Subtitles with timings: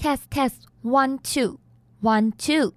[0.00, 1.58] Test test one two
[2.00, 2.72] one two。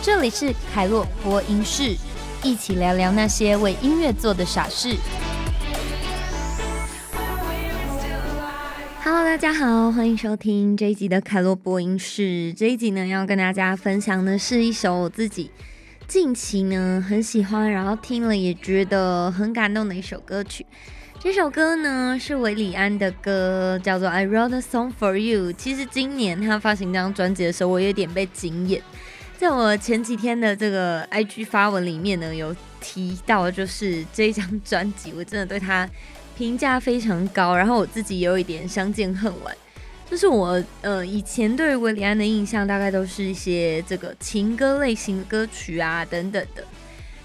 [0.00, 1.94] 这里是凯洛播音室，
[2.42, 4.96] 一起聊聊那些为音乐做的傻事。
[9.04, 12.54] Hello，大家好，欢迎收听这一集的凯洛播音室。
[12.54, 15.50] 这一集呢，要跟大家分享的是一首我自己
[16.06, 20.64] 近期呢很喜欢，然后听了也觉得很感动的一首歌曲。
[21.20, 25.52] 这首歌呢是韦礼安的歌，叫做《I Wrote a Song for You》。
[25.56, 28.80] 其实今年他发行这张专辑的时候，我有点被惊艳。
[29.36, 35.90] 在我前几天的这个 IG 发文里面呢，有提到就是这张专辑，我真的对他
[36.36, 37.56] 评价非常高。
[37.56, 39.52] 然后我自己有一点相见恨晚，
[40.08, 46.64] 就是我呃以前对韦礼安的印象大概都是一些这个情歌类型的歌曲啊等等的。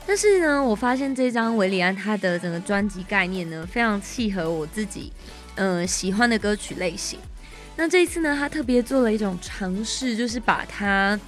[0.05, 5.11] 但是呢，我发现这张维里安他的整个专辑概念呢，非常契合我自己，
[5.55, 7.17] 嗯，喜欢的歌曲类型。
[7.75, 11.19] 那这一次呢，他特别做了一种尝试，就是把他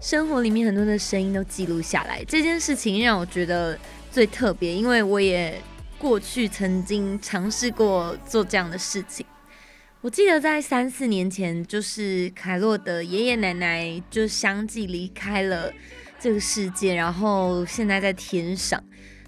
[0.00, 2.24] 生活里面很多的声音都记录下来。
[2.24, 3.78] 这件事情让我觉得
[4.10, 5.60] 最特别，因为我也
[5.98, 9.26] 过去曾经尝试过做这样的事情。
[10.00, 15.70] 我记得在三四年前，就是凯洛的爷爷奶奶就相继离开了。
[16.20, 18.78] 这个世界，然后现在在天上。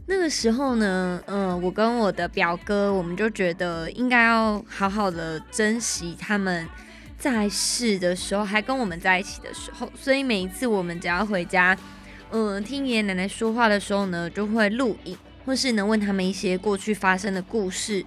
[0.05, 6.69] 那个时候呢，嗯，我跟我的表哥，我们就觉得应该要好好的珍惜他们
[7.17, 9.91] 在世的时候，还跟我们在一起的时候。
[9.95, 11.75] 所以每一次我们只要回家，
[12.31, 18.05] 嗯，听爷爷奶奶说话的时候呢，就会录影，或是能问他们一些过去发生的故事，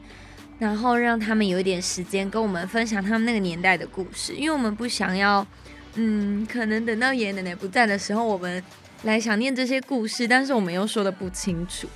[0.60, 5.48] 然后让他们有一点时间跟我们分享他们那个年代的故事，因为我们不想要。
[5.96, 8.62] 嗯，可能等到爷爷奶奶不在的时候，我们
[9.04, 11.88] 来想念这些故事，但是我们又说的不清楚，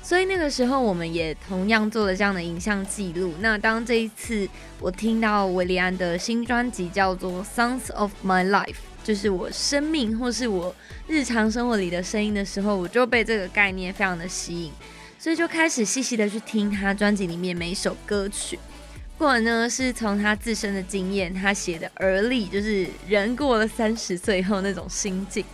[0.00, 3.34] 所以那个时候我们也同样做了这样的影像记录。
[3.40, 4.48] 那当这一次
[4.78, 8.66] 我听到维利安的新专辑叫做《Sounds of My Life》，
[9.02, 10.72] 就是我生命或是我
[11.08, 14.72] 日常生活里的声音的时候，我就被这个概念非常的吸引，
[15.18, 18.56] 所以就开始细细的去听他专辑里面每一首歌曲。
[19.18, 25.44] 或呢，是从他自身的经验，他写的而立，就是人过了三十岁后那种心境。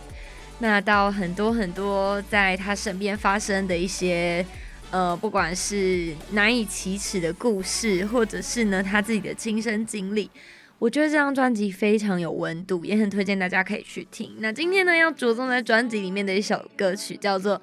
[0.57, 4.43] 那到很多很多在他身边发生的一些，
[4.89, 10.31] 呃，不管是难以启齿的故事，或者是呢他自己的亲身经历，
[10.79, 14.35] 我觉得这张专辑非常有温度，也很推荐大家可以去听。
[14.39, 17.61] 那今天呢，要着重在专辑里面的一首歌曲，叫做。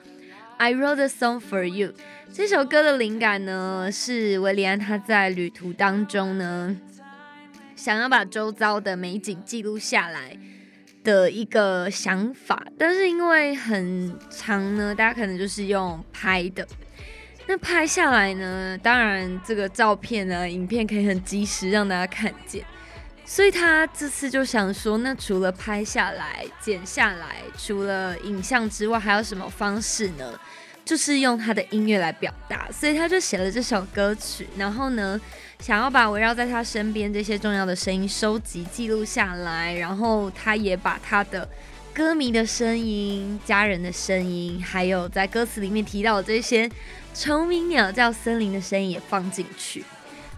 [0.58, 1.92] I wrote a song for you。
[2.32, 6.74] 这首歌的灵感呢，是维里安他在旅途当中呢，
[7.76, 10.36] 想要把周遭的美景记录下来
[11.04, 12.66] 的一个想法。
[12.78, 16.66] 但是因为很长呢，大家可能就是用拍的。
[17.46, 22.64] 那拍下来呢，当然这个照片呢、影片可以很及时让大家看见。
[23.28, 30.38] 所以他这次就想说，那除了拍下来、剪下来，除了影像之外，还有什么方式呢？
[30.84, 32.68] 就是用他的音乐来表达。
[32.70, 35.20] 所以他就写了这首歌曲，然后呢，
[35.58, 39.74] 想要把围绕在他身边这些重要的声音收集、记录下来。
[39.74, 41.48] 然后他也把他的
[41.92, 46.70] 歌迷的声音、家人的声音，还有在歌词里面提到的这些
[47.12, 49.84] 虫鸣、鸟叫、森林的声音也放进去。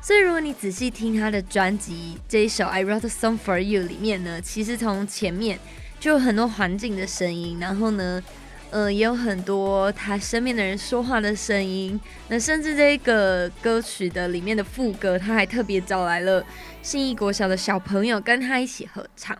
[0.00, 5.58] 所以，如果你仔细听他的专辑这一首《I Wrote a Song for You》里面呢，其实从前面
[6.00, 8.22] 就有很多环境的声音，然后呢，
[8.70, 12.00] 呃，也有很多他身边的人说话的声音。
[12.28, 16.42] 那甚至这个歌曲的里面的副歌，他还特别找来了
[16.80, 19.36] 信义国小的小朋友跟他一起合唱。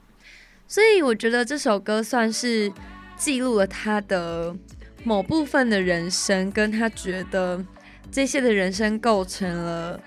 [0.66, 2.70] 所以，我觉得这首歌算是
[3.16, 4.54] 记录了他的
[5.04, 7.64] 某部分的人生，跟他觉得
[8.10, 9.98] 这些的人生构成了。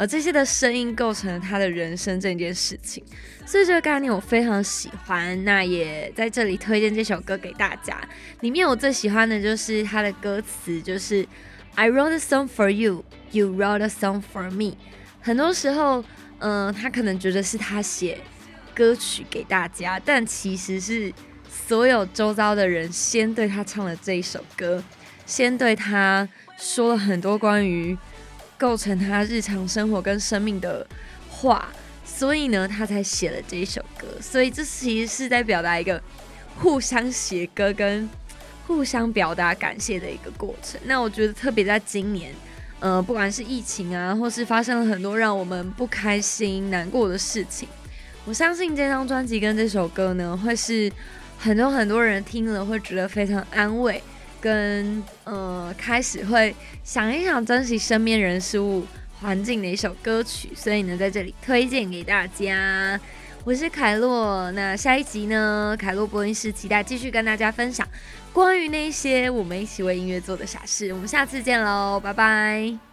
[0.00, 3.04] 而这些的声音构成了他的人生这件事情，
[3.44, 5.44] 所以这个概念我非常喜欢。
[5.44, 8.00] 那也在这里推荐这首歌给大家。
[8.40, 11.28] 里面我最喜欢的就是他的歌词，就是
[11.74, 14.78] I wrote a song for you, you wrote a song for me。
[15.20, 16.02] 很多时候，
[16.38, 18.20] 嗯，他可能觉得是他写
[18.74, 21.12] 歌曲给大家，但其实是
[21.50, 24.82] 所有周遭的人先对他唱了这一首歌，
[25.26, 26.26] 先对他
[26.56, 27.94] 说了很多关于。
[28.60, 30.86] 构成他日常生活跟生命的
[31.30, 31.66] 话，
[32.04, 34.06] 所以呢，他才写了这一首歌。
[34.20, 35.98] 所以这其实是在表达一个
[36.58, 38.06] 互相写歌跟
[38.66, 40.78] 互相表达感谢的一个过程。
[40.84, 42.34] 那我觉得特别在今年，
[42.80, 47.66] 呃，不管是疫情啊，或是发生了很多让我们不开心、难过的事情，
[48.26, 50.92] 我相信这张专辑跟这首歌呢，会是
[51.38, 54.02] 很多很多人听了会觉得非常安慰。
[54.40, 58.86] 跟呃，开始会想一想珍惜身边人事物
[59.20, 62.98] 环境的一首歌曲，所以呢，在这里推荐给大家。
[63.44, 67.86] 我是凯洛，那下一集呢，凯洛播音室期待继续跟大家分享
[68.32, 70.92] 关于那些我们一起为音乐做的傻事。
[70.92, 72.89] 我们下次见喽，拜拜。